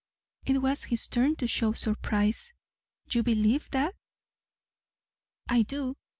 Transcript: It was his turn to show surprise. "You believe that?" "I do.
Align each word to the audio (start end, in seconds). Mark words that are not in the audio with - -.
It 0.47 0.63
was 0.63 0.85
his 0.85 1.07
turn 1.07 1.35
to 1.35 1.45
show 1.47 1.73
surprise. 1.73 2.55
"You 3.11 3.21
believe 3.21 3.69
that?" 3.69 3.93
"I 5.47 5.61
do. 5.61 5.95